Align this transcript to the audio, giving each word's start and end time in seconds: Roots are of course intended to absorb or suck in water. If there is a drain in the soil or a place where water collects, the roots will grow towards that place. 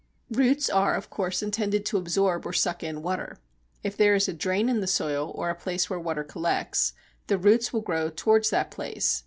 Roots 0.31 0.67
are 0.67 0.95
of 0.95 1.11
course 1.11 1.43
intended 1.43 1.85
to 1.85 1.97
absorb 1.97 2.47
or 2.47 2.53
suck 2.53 2.81
in 2.81 3.03
water. 3.03 3.37
If 3.83 3.95
there 3.95 4.15
is 4.15 4.27
a 4.27 4.33
drain 4.33 4.67
in 4.67 4.79
the 4.81 4.87
soil 4.87 5.31
or 5.35 5.51
a 5.51 5.55
place 5.55 5.91
where 5.91 5.99
water 5.99 6.23
collects, 6.23 6.93
the 7.27 7.37
roots 7.37 7.71
will 7.71 7.81
grow 7.81 8.09
towards 8.09 8.49
that 8.49 8.71
place. 8.71 9.19